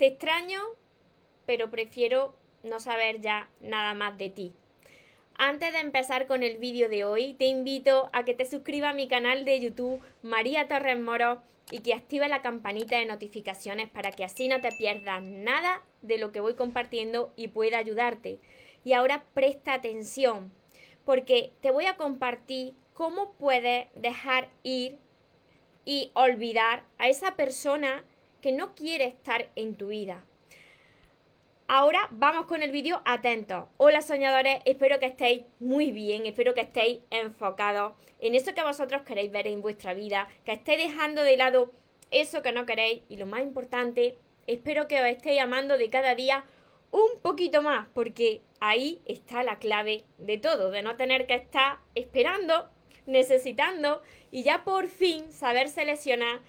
[0.00, 0.62] Te extraño,
[1.44, 4.54] pero prefiero no saber ya nada más de ti.
[5.34, 8.96] Antes de empezar con el vídeo de hoy, te invito a que te suscribas a
[8.96, 14.10] mi canal de YouTube María Torres Moro y que active la campanita de notificaciones para
[14.10, 18.38] que así no te pierdas nada de lo que voy compartiendo y pueda ayudarte.
[18.84, 20.50] Y ahora presta atención,
[21.04, 24.96] porque te voy a compartir cómo puedes dejar ir
[25.84, 28.02] y olvidar a esa persona
[28.40, 30.24] que no quiere estar en tu vida.
[31.68, 33.66] Ahora vamos con el vídeo atentos.
[33.76, 39.02] Hola soñadores, espero que estéis muy bien, espero que estéis enfocados en eso que vosotros
[39.02, 41.72] queréis ver en vuestra vida, que estéis dejando de lado
[42.10, 46.14] eso que no queréis y lo más importante, espero que os estéis amando de cada
[46.14, 46.44] día
[46.90, 51.78] un poquito más, porque ahí está la clave de todo, de no tener que estar
[51.94, 52.68] esperando,
[53.06, 56.40] necesitando y ya por fin saber seleccionar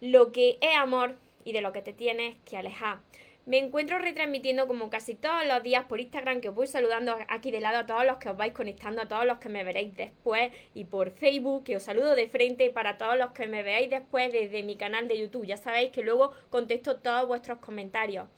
[0.00, 2.98] lo que es amor y de lo que te tienes que alejar.
[3.46, 7.50] Me encuentro retransmitiendo como casi todos los días por Instagram, que os voy saludando aquí
[7.50, 9.94] de lado a todos los que os vais conectando, a todos los que me veréis
[9.94, 13.90] después, y por Facebook, que os saludo de frente para todos los que me veáis
[13.90, 15.44] después desde mi canal de YouTube.
[15.44, 18.28] Ya sabéis que luego contesto todos vuestros comentarios.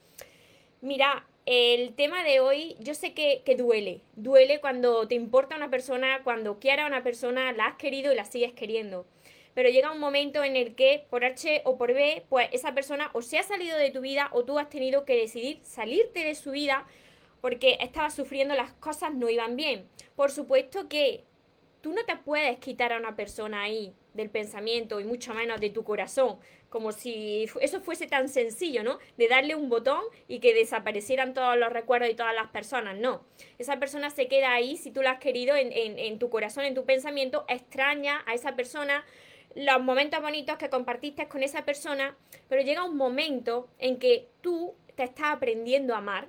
[0.81, 4.01] Mira, el tema de hoy, yo sé que, que, duele.
[4.17, 8.17] Duele cuando te importa una persona, cuando quieres a una persona, la has querido y
[8.17, 9.05] la sigues queriendo
[9.57, 13.09] pero llega un momento en el que por H o por B, pues esa persona
[13.13, 16.35] o se ha salido de tu vida o tú has tenido que decidir salirte de
[16.35, 16.85] su vida
[17.41, 19.89] porque estabas sufriendo, las cosas no iban bien.
[20.15, 21.23] Por supuesto que
[21.81, 25.71] tú no te puedes quitar a una persona ahí del pensamiento y mucho menos de
[25.71, 26.37] tu corazón,
[26.69, 28.99] como si eso fuese tan sencillo, ¿no?
[29.17, 33.25] De darle un botón y que desaparecieran todos los recuerdos y todas las personas, no.
[33.57, 36.65] Esa persona se queda ahí si tú la has querido en, en, en tu corazón,
[36.65, 39.03] en tu pensamiento, extraña a esa persona,
[39.57, 42.15] los momentos bonitos que compartiste con esa persona,
[42.47, 46.27] pero llega un momento en que tú te estás aprendiendo a amar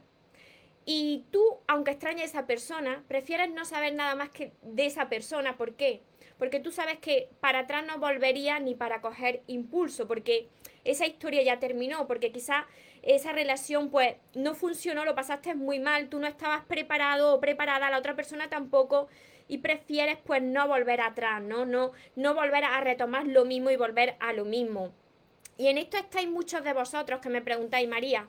[0.86, 5.11] y tú, aunque extrañes a esa persona, prefieres no saber nada más que de esa
[5.11, 5.58] persona.
[5.58, 6.00] ¿Por qué?
[6.38, 10.48] Porque tú sabes que para atrás no volvería ni para coger impulso, porque
[10.84, 12.64] esa historia ya terminó, porque quizás
[13.03, 17.91] esa relación pues no funcionó, lo pasaste muy mal, tú no estabas preparado o preparada,
[17.91, 19.09] la otra persona tampoco
[19.48, 21.64] y prefieres pues no volver atrás, ¿no?
[21.64, 24.92] No, no volver a retomar lo mismo y volver a lo mismo.
[25.57, 28.29] Y en esto estáis muchos de vosotros que me preguntáis, María,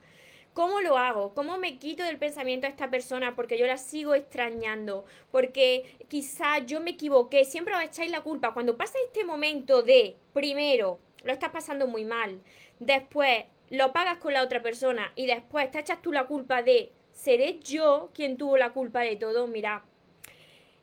[0.54, 1.34] ¿Cómo lo hago?
[1.36, 3.36] ¿Cómo me quito del pensamiento a esta persona?
[3.36, 8.54] Porque yo la sigo extrañando, porque quizá yo me equivoqué, siempre os echáis la culpa.
[8.54, 12.42] Cuando pasa este momento de, primero, lo estás pasando muy mal,
[12.80, 16.92] después lo pagas con la otra persona y después te echas tú la culpa de,
[17.12, 19.48] ¿seré yo quien tuvo la culpa de todo?
[19.48, 19.84] Mira,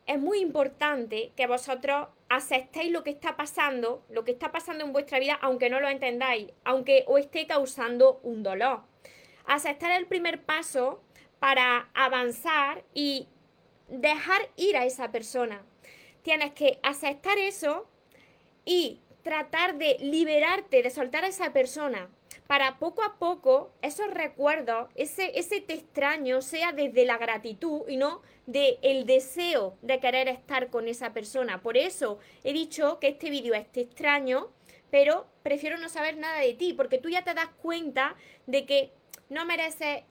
[0.05, 4.93] es muy importante que vosotros aceptéis lo que está pasando, lo que está pasando en
[4.93, 8.83] vuestra vida, aunque no lo entendáis, aunque os esté causando un dolor.
[9.45, 11.03] Aceptar el primer paso
[11.39, 13.27] para avanzar y
[13.89, 15.63] dejar ir a esa persona.
[16.21, 17.89] Tienes que aceptar eso
[18.65, 22.09] y tratar de liberarte, de soltar a esa persona
[22.47, 27.97] para poco a poco esos recuerdos, ese, ese te extraño sea desde la gratitud y
[27.97, 31.61] no de el deseo de querer estar con esa persona.
[31.61, 34.49] Por eso he dicho que este vídeo es te extraño,
[34.89, 38.15] pero prefiero no saber nada de ti, porque tú ya te das cuenta
[38.45, 38.91] de que
[39.29, 40.03] no mereces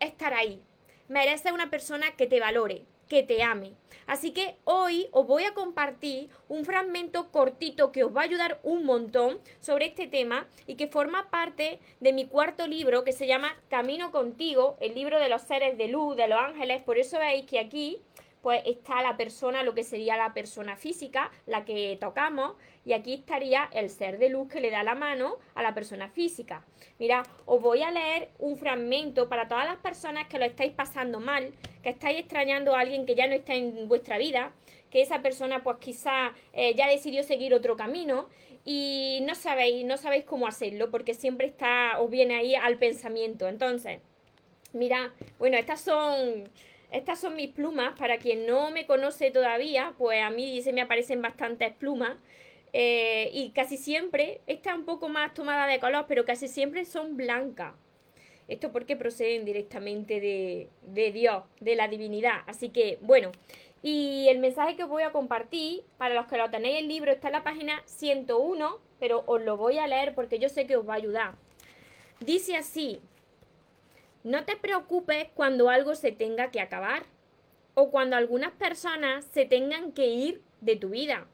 [0.00, 0.60] estar ahí.
[1.08, 3.74] Mereces una persona que te valore, que te ame.
[4.06, 8.60] Así que hoy os voy a compartir un fragmento cortito que os va a ayudar
[8.62, 13.26] un montón sobre este tema y que forma parte de mi cuarto libro que se
[13.26, 16.82] llama Camino contigo, el libro de los seres de luz, de los ángeles.
[16.82, 18.00] Por eso veis que aquí
[18.42, 22.54] pues está la persona, lo que sería la persona física, la que tocamos,
[22.84, 26.08] y aquí estaría el ser de luz que le da la mano a la persona
[26.08, 26.64] física.
[26.98, 31.18] Mira, os voy a leer un fragmento para todas las personas que lo estáis pasando
[31.18, 31.52] mal,
[31.82, 34.52] que estáis extrañando a alguien que ya no está en vuestra vida,
[34.90, 38.28] que esa persona pues quizá eh, ya decidió seguir otro camino
[38.64, 43.48] y no sabéis, no sabéis cómo hacerlo porque siempre está, os viene ahí al pensamiento.
[43.48, 44.00] Entonces,
[44.72, 46.48] mira, bueno, estas son
[46.90, 47.98] estas son mis plumas.
[47.98, 52.16] Para quien no me conoce todavía, pues a mí se me aparecen bastantes plumas.
[52.72, 57.16] Eh, y casi siempre, esta un poco más tomada de color, pero casi siempre son
[57.16, 57.74] blancas.
[58.48, 62.42] Esto porque proceden directamente de, de Dios, de la divinidad.
[62.46, 63.32] Así que, bueno,
[63.82, 67.28] y el mensaje que voy a compartir, para los que lo tenéis el libro, está
[67.28, 70.88] en la página 101, pero os lo voy a leer porque yo sé que os
[70.88, 71.34] va a ayudar.
[72.20, 73.00] Dice así,
[74.26, 77.06] no te preocupes cuando algo se tenga que acabar
[77.74, 81.28] o cuando algunas personas se tengan que ir de tu vida.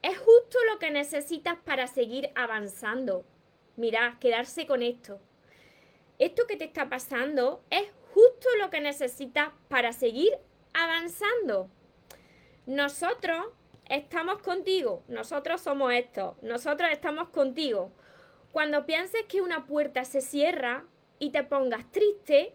[0.00, 3.26] Es justo lo que necesitas para seguir avanzando.
[3.76, 5.20] Mira, quedarse con esto.
[6.18, 10.38] esto que te está pasando es justo lo que necesitas para seguir
[10.72, 11.68] avanzando.
[12.64, 13.44] Nosotros
[13.90, 17.92] estamos contigo, nosotros somos esto, nosotros estamos contigo.
[18.52, 20.86] Cuando pienses que una puerta se cierra
[21.18, 22.54] y te pongas triste,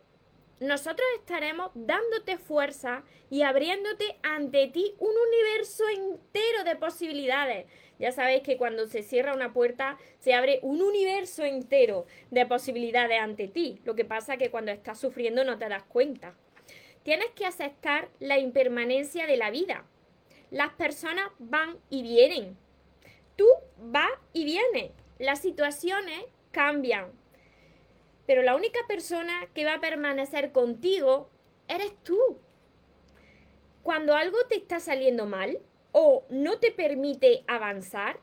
[0.62, 7.66] nosotros estaremos dándote fuerza y abriéndote ante ti un universo entero de posibilidades.
[7.98, 13.20] Ya sabéis que cuando se cierra una puerta se abre un universo entero de posibilidades
[13.20, 13.80] ante ti.
[13.86, 16.36] Lo que pasa es que cuando estás sufriendo no te das cuenta.
[17.02, 19.86] Tienes que aceptar la impermanencia de la vida.
[20.52, 22.56] Las personas van y vienen.
[23.36, 23.48] Tú
[23.78, 24.92] vas y vienes.
[25.18, 27.21] Las situaciones cambian.
[28.26, 31.30] Pero la única persona que va a permanecer contigo
[31.68, 32.20] eres tú.
[33.84, 35.60] Cuando algo te está saliendo mal,
[35.92, 38.20] o no te permite avanzar,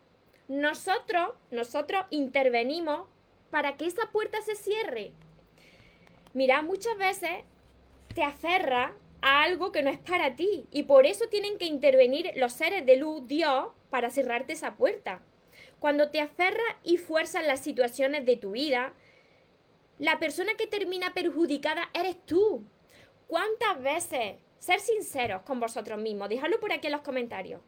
[0.48, 3.06] nosotros, nosotros intervenimos
[3.50, 5.12] para que esa puerta se cierre.
[6.32, 7.30] Mira, muchas veces
[8.14, 12.30] te aferra a algo que no es para ti y por eso tienen que intervenir
[12.36, 15.20] los seres de luz, Dios, para cerrarte esa puerta.
[15.80, 18.92] Cuando te aferras y fuerzas las situaciones de tu vida,
[19.98, 22.64] la persona que termina perjudicada eres tú.
[23.26, 26.28] ¿Cuántas veces ser sinceros con vosotros mismos.
[26.28, 27.60] Dejadlo por aquí en los comentarios.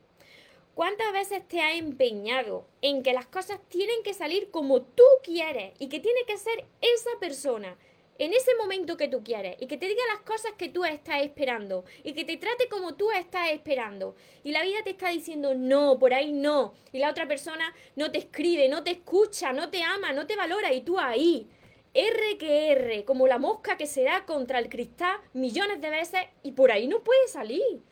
[0.74, 5.74] ¿Cuántas veces te has empeñado en que las cosas tienen que salir como tú quieres
[5.78, 7.76] y que tiene que ser esa persona
[8.18, 11.22] en ese momento que tú quieres y que te diga las cosas que tú estás
[11.22, 15.54] esperando y que te trate como tú estás esperando y la vida te está diciendo
[15.54, 19.70] no, por ahí no y la otra persona no te escribe, no te escucha, no
[19.70, 21.48] te ama, no te valora y tú ahí
[21.94, 26.20] R que R, como la mosca que se da contra el cristal millones de veces
[26.42, 27.82] y por ahí no puede salir.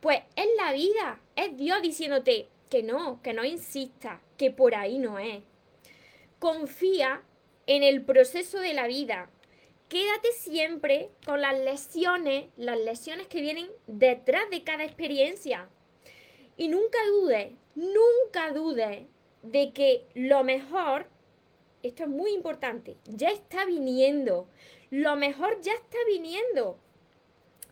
[0.00, 4.98] Pues es la vida, es Dios diciéndote que no, que no insista, que por ahí
[4.98, 5.42] no es.
[6.38, 7.22] Confía
[7.66, 9.30] en el proceso de la vida.
[9.88, 15.68] Quédate siempre con las lesiones, las lesiones que vienen detrás de cada experiencia.
[16.56, 19.06] Y nunca dudes, nunca dudes
[19.42, 21.06] de que lo mejor
[21.82, 24.48] esto es muy importante, ya está viniendo,
[24.90, 26.78] lo mejor ya está viniendo.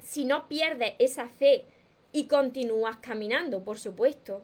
[0.02, 1.64] Si no pierdes esa fe
[2.12, 4.42] y continúas caminando, por supuesto.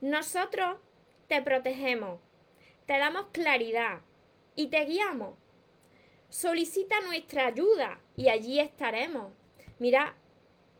[0.00, 0.78] Nosotros
[1.28, 2.20] te protegemos,
[2.86, 4.00] te damos claridad
[4.56, 5.34] y te guiamos.
[6.28, 9.32] Solicita nuestra ayuda y allí estaremos.
[9.78, 10.16] Mira,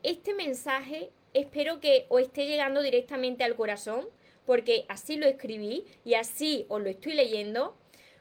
[0.02, 4.08] este mensaje espero que os esté llegando directamente al corazón,
[4.46, 7.76] porque así lo escribí y así os lo estoy leyendo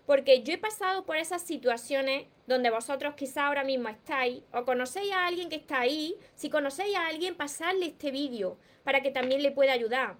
[0.09, 5.11] porque yo he pasado por esas situaciones donde vosotros quizá ahora mismo estáis o conocéis
[5.11, 6.15] a alguien que está ahí.
[6.33, 10.15] Si conocéis a alguien, pasarle este vídeo para que también le pueda ayudar.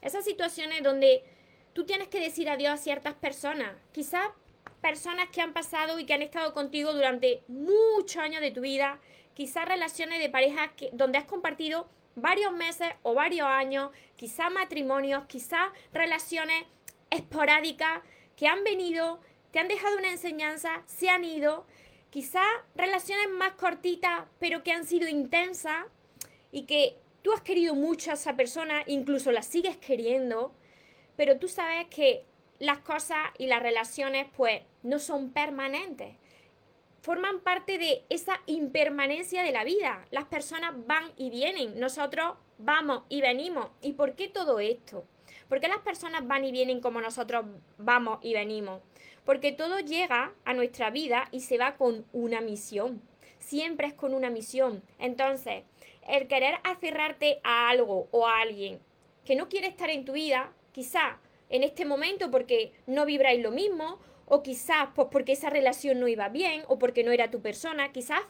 [0.00, 1.24] Esas situaciones donde
[1.74, 3.76] tú tienes que decir adiós a ciertas personas.
[3.92, 4.30] Quizás
[4.80, 8.98] personas que han pasado y que han estado contigo durante muchos años de tu vida.
[9.34, 11.86] Quizás relaciones de pareja que, donde has compartido
[12.16, 13.90] varios meses o varios años.
[14.16, 16.64] Quizás matrimonios, quizás relaciones
[17.10, 18.00] esporádicas
[18.36, 19.20] que han venido
[19.54, 21.64] te han dejado una enseñanza, se han ido,
[22.10, 22.42] quizá
[22.74, 25.86] relaciones más cortitas, pero que han sido intensas
[26.50, 30.52] y que tú has querido mucho a esa persona, incluso la sigues queriendo,
[31.14, 32.24] pero tú sabes que
[32.58, 36.16] las cosas y las relaciones pues no son permanentes.
[37.02, 40.04] Forman parte de esa impermanencia de la vida.
[40.10, 43.68] Las personas van y vienen, nosotros vamos y venimos.
[43.82, 45.04] ¿Y por qué todo esto?
[45.48, 47.44] ¿Por qué las personas van y vienen como nosotros
[47.78, 48.80] vamos y venimos?
[49.24, 53.02] Porque todo llega a nuestra vida y se va con una misión.
[53.38, 54.82] Siempre es con una misión.
[54.98, 55.64] Entonces,
[56.08, 58.80] el querer aferrarte a algo o a alguien
[59.24, 63.50] que no quiere estar en tu vida, quizá en este momento porque no vibráis lo
[63.50, 67.40] mismo, o quizás pues, porque esa relación no iba bien, o porque no era tu
[67.40, 68.20] persona, quizás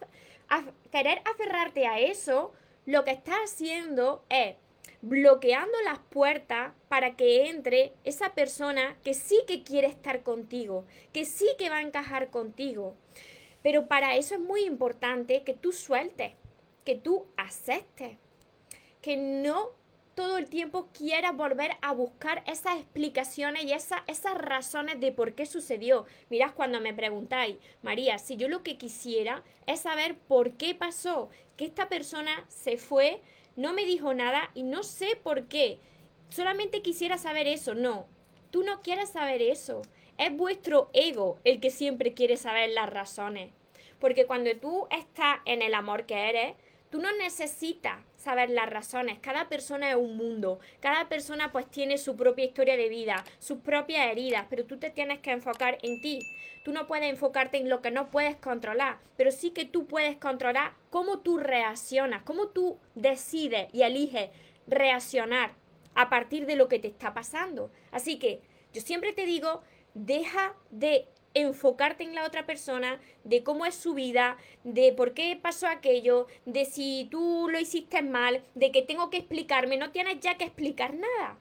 [0.90, 2.52] querer aferrarte a eso,
[2.86, 4.56] lo que estás haciendo es
[5.03, 11.25] bloqueando las puertas para que entre esa persona que sí que quiere estar contigo, que
[11.25, 12.97] sí que va a encajar contigo.
[13.62, 16.33] Pero para eso es muy importante que tú sueltes,
[16.85, 18.19] que tú aceptes,
[19.00, 19.71] que no
[20.14, 25.45] todo el tiempo quieras volver a buscar esas explicaciones y esas razones de por qué
[25.45, 26.07] sucedió.
[26.31, 31.31] Mirad cuando me preguntáis, María, si yo lo que quisiera es saber por qué pasó,
[31.57, 33.21] que esta persona se fue
[33.56, 35.78] no me dijo nada y no sé por qué.
[36.28, 37.75] Solamente quisiera saber eso.
[37.75, 38.06] No,
[38.50, 39.82] tú no quieres saber eso.
[40.18, 43.52] Es vuestro ego el que siempre quiere saber las razones.
[44.00, 46.54] Porque cuando tú estás en el amor que eres,
[46.90, 49.19] tú no necesitas saber las razones.
[49.21, 50.59] Cada persona es un mundo.
[50.81, 54.90] Cada persona pues tiene su propia historia de vida, sus propias heridas, pero tú te
[54.90, 56.21] tienes que enfocar en ti.
[56.64, 60.16] Tú no puedes enfocarte en lo que no puedes controlar, pero sí que tú puedes
[60.16, 64.31] controlar cómo tú reaccionas, cómo tú decides y eliges
[64.66, 65.52] reaccionar
[65.95, 67.71] a partir de lo que te está pasando.
[67.93, 68.40] Así que
[68.73, 69.62] yo siempre te digo,
[69.93, 75.38] deja de enfocarte en la otra persona, de cómo es su vida, de por qué
[75.41, 80.21] pasó aquello, de si tú lo hiciste mal, de que tengo que explicarme, no tienes
[80.21, 81.38] ya que explicar nada.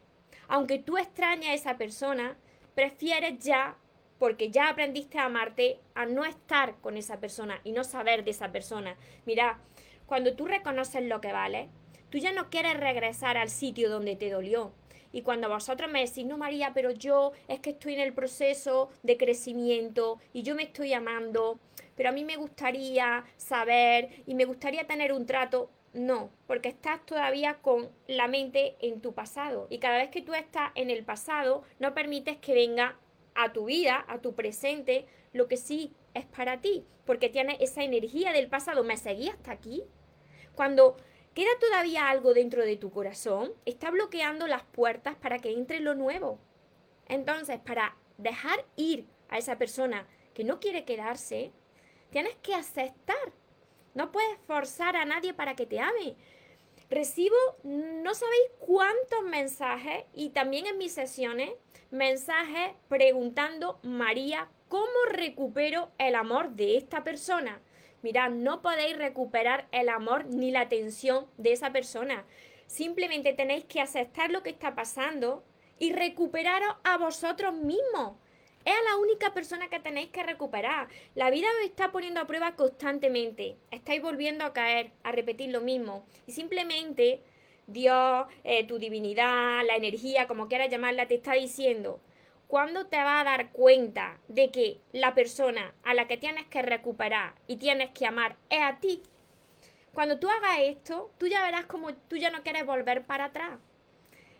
[0.47, 2.37] Aunque tú extrañas a esa persona,
[2.75, 3.77] prefieres ya,
[4.17, 8.31] porque ya aprendiste a amarte, a no estar con esa persona y no saber de
[8.31, 8.97] esa persona.
[9.25, 9.59] Mira,
[10.05, 11.69] cuando tú reconoces lo que vale,
[12.09, 14.73] tú ya no quieres regresar al sitio donde te dolió
[15.13, 18.89] y cuando vosotros me decís, no María, pero yo es que estoy en el proceso
[19.03, 21.59] de crecimiento y yo me estoy amando,
[21.95, 27.05] pero a mí me gustaría saber y me gustaría tener un trato, no, porque estás
[27.05, 31.05] todavía con la mente en tu pasado y cada vez que tú estás en el
[31.05, 32.97] pasado no permites que venga
[33.35, 37.83] a tu vida, a tu presente, lo que sí es para ti, porque tienes esa
[37.83, 38.83] energía del pasado.
[38.83, 39.83] ¿Me seguí hasta aquí?
[40.55, 40.97] Cuando
[41.33, 43.53] ¿Queda todavía algo dentro de tu corazón?
[43.65, 46.37] Está bloqueando las puertas para que entre lo nuevo.
[47.07, 51.51] Entonces, para dejar ir a esa persona que no quiere quedarse,
[52.11, 53.33] tienes que aceptar.
[53.95, 56.15] No puedes forzar a nadie para que te ame.
[56.91, 61.49] Recibo, no sabéis cuántos mensajes y también en mis sesiones,
[61.89, 67.59] mensajes preguntando, María, ¿cómo recupero el amor de esta persona?
[68.03, 72.25] Mirad, no podéis recuperar el amor ni la atención de esa persona.
[72.67, 75.43] Simplemente tenéis que aceptar lo que está pasando
[75.79, 78.17] y recuperaros a vosotros mismos.
[78.65, 80.89] Es a la única persona que tenéis que recuperar.
[81.15, 83.55] La vida os está poniendo a prueba constantemente.
[83.71, 86.05] Estáis volviendo a caer, a repetir lo mismo.
[86.27, 87.21] Y simplemente
[87.67, 92.01] Dios, eh, tu divinidad, la energía, como quieras llamarla, te está diciendo,
[92.53, 96.61] ¿Cuándo te vas a dar cuenta de que la persona a la que tienes que
[96.61, 99.01] recuperar y tienes que amar es a ti?
[99.91, 103.57] Cuando tú hagas esto, tú ya verás como tú ya no quieres volver para atrás.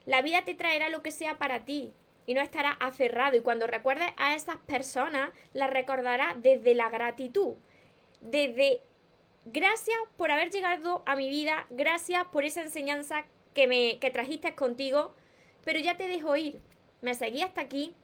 [0.06, 1.92] La vida te traerá lo que sea para ti
[2.28, 3.36] y no estarás aferrado.
[3.36, 7.56] Y cuando recuerdes a esas personas, las recordarás desde la gratitud,
[8.22, 8.82] desde
[9.46, 14.54] gracias por haber llegado a mi vida, gracias por esa enseñanza que me que trajiste
[14.54, 15.16] contigo,
[15.66, 16.62] pero ya te dejo ir.
[17.02, 17.96] Me seguí hasta aquí,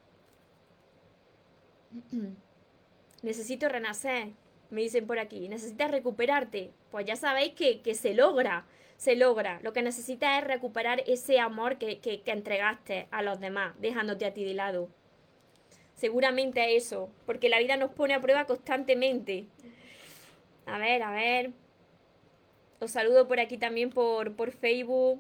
[3.22, 4.30] Necesito renacer,
[4.70, 5.50] me dicen por aquí.
[5.50, 6.72] Necesitas recuperarte.
[6.92, 8.66] Pues ya sabéis que, se logra,
[8.98, 9.60] se logra.
[9.64, 14.34] Lo que necesitas es recuperar ese amor que, que, entregaste a los demás, dejándote a
[14.34, 14.90] ti de lado.
[15.96, 19.48] Seguramente eso, porque la vida nos pone a prueba constantemente.
[20.66, 21.52] A ver, a ver.
[22.80, 25.20] Os saludo por aquí también por, por Facebook.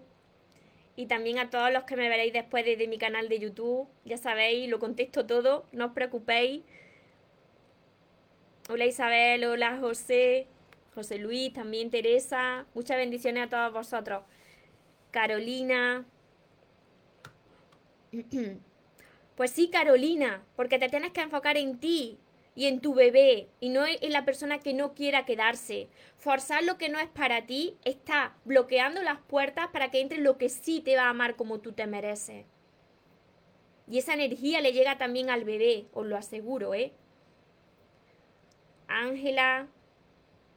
[1.00, 3.88] Y también a todos los que me veréis después desde mi canal de YouTube.
[4.04, 6.62] Ya sabéis, lo contesto todo, no os preocupéis.
[8.68, 10.48] Hola Isabel, hola José,
[10.94, 12.66] José Luis, también Teresa.
[12.74, 14.24] Muchas bendiciones a todos vosotros.
[15.12, 16.06] Carolina.
[19.38, 22.20] Pues sí, Carolina, porque te tienes que enfocar en ti,
[22.60, 25.88] y en tu bebé y no en la persona que no quiera quedarse.
[26.18, 30.38] Forzar lo que no es para ti está bloqueando las puertas para que entre lo
[30.38, 32.46] que sí te va a amar como tú te mereces.
[33.88, 36.92] Y esa energía le llega también al bebé, os lo aseguro, ¿eh?
[38.90, 39.70] Ángela,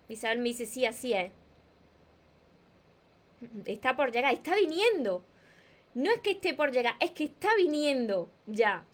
[0.09, 1.30] Isabel me dice, sí, así es.
[3.64, 5.25] Está por llegar, está viniendo.
[5.94, 8.85] No es que esté por llegar, es que está viniendo ya.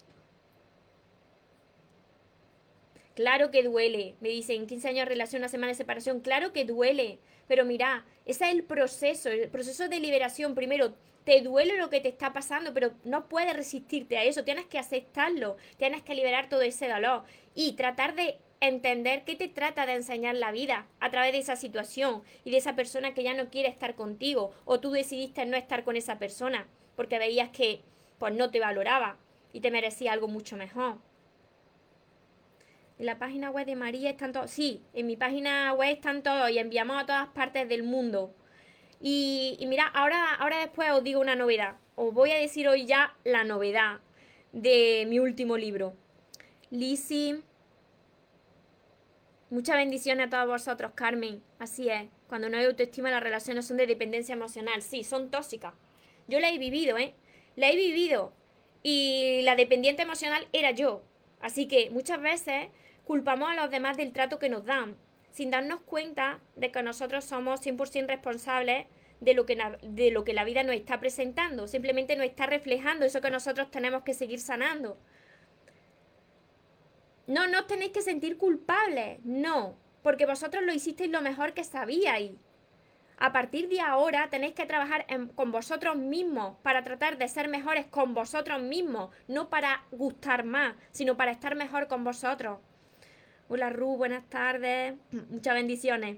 [3.19, 4.15] Claro que duele.
[4.21, 6.21] Me dicen 15 años de relación, una semana de separación.
[6.21, 7.19] Claro que duele.
[7.49, 10.55] Pero mira, ese es el proceso, el proceso de liberación.
[10.55, 10.93] Primero,
[11.25, 14.45] te duele lo que te está pasando, pero no puedes resistirte a eso.
[14.45, 15.57] Tienes que aceptarlo.
[15.75, 17.23] Tienes que liberar todo ese dolor.
[17.55, 21.57] Y tratar de entender qué te trata de enseñar la vida a través de esa
[21.57, 25.57] situación y de esa persona que ya no quiere estar contigo o tú decidiste no
[25.57, 27.81] estar con esa persona porque veías que
[28.17, 29.17] pues no te valoraba
[29.51, 31.08] y te merecía algo mucho mejor.
[32.99, 34.51] En la página web de María están todos.
[34.51, 38.35] Sí, en mi página web están todos y enviamos a todas partes del mundo.
[38.99, 41.77] Y, mira, ahora, ahora después os digo una novedad.
[41.95, 44.01] Os voy a decir hoy ya la novedad
[44.51, 45.95] de mi último libro.
[46.71, 47.41] Lisi.
[49.49, 51.41] Mucha bendición a todos vosotros, Carmen.
[51.57, 52.09] Así es.
[52.27, 54.81] Cuando no hay autoestima, las relaciones son de dependencia emocional.
[54.81, 55.73] Sí, son tóxicas.
[56.27, 57.15] Yo la he vivido, ¿eh?
[57.55, 58.33] La he vivido.
[58.83, 61.01] Y la dependiente emocional era yo.
[61.39, 62.67] Así que muchas veces
[63.09, 64.95] culpamos a los demás del trato que nos dan,
[65.31, 68.85] sin darnos cuenta de que nosotros somos 100% responsables
[69.19, 73.07] de lo, que, de lo que la vida nos está presentando, simplemente nos está reflejando
[73.07, 74.99] eso que nosotros tenemos que seguir sanando.
[77.25, 82.33] No, no tenéis que sentir culpables, no, porque vosotros lo hicisteis lo mejor que sabíais.
[83.17, 87.87] A partir de ahora tenéis que trabajar con vosotros mismos para tratar de ser mejores
[87.87, 92.59] con vosotros mismos, no para gustar más, sino para estar mejor con vosotros.
[93.51, 94.93] Hola Ru, buenas tardes.
[95.31, 96.17] Muchas bendiciones.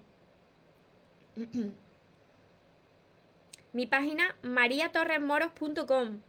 [3.71, 6.19] Mi página mariatorresmoros.com.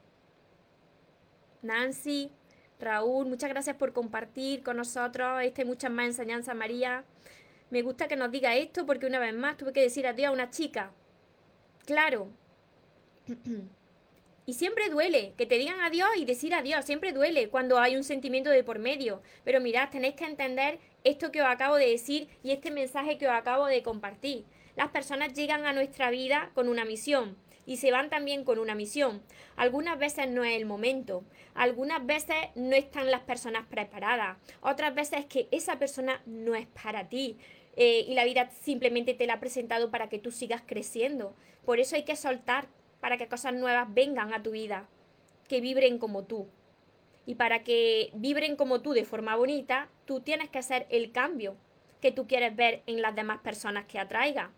[1.62, 2.30] Nancy,
[2.78, 5.42] Raúl, muchas gracias por compartir con nosotros.
[5.42, 7.04] Este y muchas más enseñanzas, María.
[7.70, 10.32] Me gusta que nos diga esto porque una vez más tuve que decir adiós a
[10.32, 10.92] una chica.
[11.84, 12.28] Claro.
[14.44, 18.02] Y siempre duele, que te digan adiós y decir adiós, siempre duele cuando hay un
[18.02, 19.22] sentimiento de por medio.
[19.44, 23.26] Pero mirad, tenéis que entender esto que os acabo de decir y este mensaje que
[23.26, 24.44] os acabo de compartir.
[24.76, 28.74] Las personas llegan a nuestra vida con una misión y se van también con una
[28.74, 29.22] misión.
[29.56, 35.20] Algunas veces no es el momento, algunas veces no están las personas preparadas, otras veces
[35.20, 37.36] es que esa persona no es para ti.
[37.74, 41.34] Eh, y la vida simplemente te la ha presentado para que tú sigas creciendo.
[41.64, 42.66] Por eso hay que soltar
[43.00, 44.88] para que cosas nuevas vengan a tu vida,
[45.48, 46.48] que vibren como tú.
[47.26, 51.56] Y para que vibren como tú de forma bonita, tú tienes que hacer el cambio
[52.00, 54.50] que tú quieres ver en las demás personas que atraiga.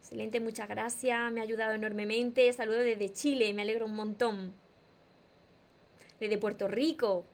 [0.00, 2.52] Excelente, muchas gracias, me ha ayudado enormemente.
[2.52, 4.54] Saludos desde Chile, me alegro un montón.
[6.18, 7.26] Desde Puerto Rico.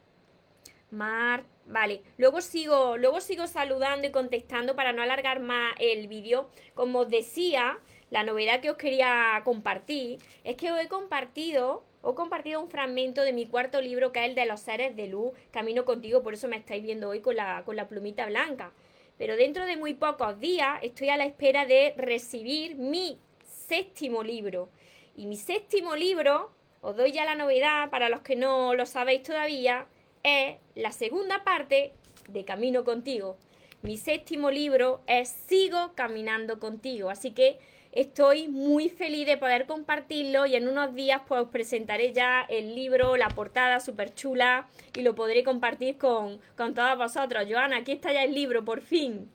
[0.90, 2.02] Mar, vale.
[2.18, 6.50] Luego sigo, luego sigo saludando y contestando para no alargar más el vídeo.
[6.74, 7.78] Como os decía,
[8.10, 13.22] la novedad que os quería compartir es que os he compartido, he compartido un fragmento
[13.22, 16.34] de mi cuarto libro que es el de los seres de luz, Camino contigo, por
[16.34, 18.72] eso me estáis viendo hoy con la, con la plumita blanca.
[19.18, 24.68] Pero dentro de muy pocos días estoy a la espera de recibir mi séptimo libro.
[25.16, 29.22] Y mi séptimo libro, os doy ya la novedad para los que no lo sabéis
[29.22, 29.86] todavía,
[30.22, 31.92] es la segunda parte
[32.28, 33.36] de Camino contigo.
[33.82, 37.10] Mi séptimo libro es Sigo caminando contigo.
[37.10, 37.58] Así que
[37.92, 42.74] Estoy muy feliz de poder compartirlo y en unos días pues os presentaré ya el
[42.74, 47.44] libro, la portada súper chula y lo podré compartir con, con todos vosotros.
[47.46, 49.30] Joana, aquí está ya el libro, por fin.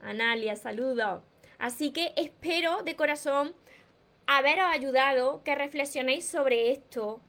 [0.00, 1.22] Analia, saludos.
[1.58, 3.54] Así que espero de corazón
[4.26, 7.20] haberos ayudado, que reflexionéis sobre esto,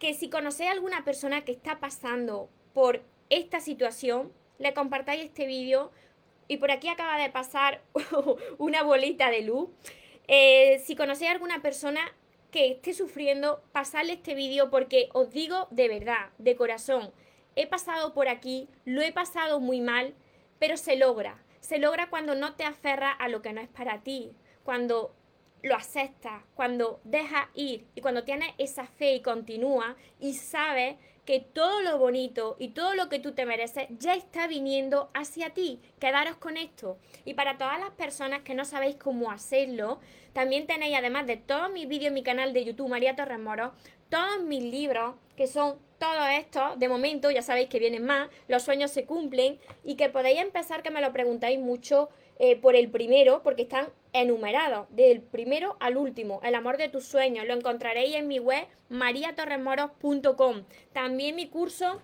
[0.00, 5.46] que si conocéis a alguna persona que está pasando por esta situación, le compartáis este
[5.46, 5.92] vídeo
[6.50, 7.80] y por aquí acaba de pasar
[8.58, 9.68] una bolita de luz.
[10.26, 12.00] Eh, si conocéis a alguna persona
[12.50, 17.12] que esté sufriendo, pasadle este vídeo porque os digo de verdad, de corazón,
[17.54, 20.12] he pasado por aquí, lo he pasado muy mal,
[20.58, 21.40] pero se logra.
[21.60, 24.32] Se logra cuando no te aferras a lo que no es para ti,
[24.64, 25.14] cuando
[25.62, 30.96] lo aceptas, cuando dejas ir y cuando tienes esa fe y continúa y sabes
[31.30, 35.50] que todo lo bonito y todo lo que tú te mereces ya está viniendo hacia
[35.50, 35.78] ti.
[36.00, 36.98] Quedaros con esto.
[37.24, 40.00] Y para todas las personas que no sabéis cómo hacerlo,
[40.32, 43.72] también tenéis, además de todos mis vídeos en mi canal de YouTube, María Torres Moro,
[44.08, 48.64] todos mis libros, que son todos estos, de momento, ya sabéis que vienen más, los
[48.64, 52.08] sueños se cumplen, y que podéis empezar, que me lo preguntáis mucho,
[52.42, 57.04] eh, por el primero, porque están enumerados, del primero al último, el amor de tus
[57.04, 57.46] sueños.
[57.46, 60.62] Lo encontraréis en mi web mariatorremoros.com.
[60.94, 62.00] También mi curso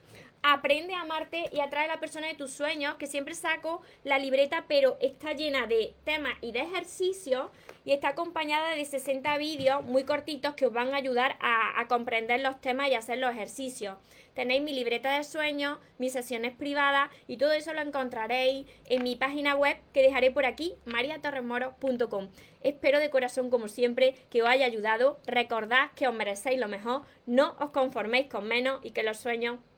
[0.49, 4.17] Aprende a amarte y atrae a la persona de tus sueños, que siempre saco la
[4.17, 7.51] libreta, pero está llena de temas y de ejercicios
[7.85, 12.43] y está acompañada de 60 vídeos muy cortitos que os van a ayudar a, comprender
[12.43, 13.97] los temas y hacer los ejercicios
[14.35, 19.17] tenéis mi libreta de sueños, mis sesiones privadas y todo eso lo encontraréis en mi
[19.17, 22.29] página web que dejaré por aquí, mariatorremoro.com.
[22.61, 25.19] Espero de corazón, como siempre, que os haya ayudado.
[25.27, 29.59] Recordad que os merecéis lo mejor, no os conforméis con menos y que los sueños,